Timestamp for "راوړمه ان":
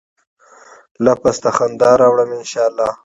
2.01-2.45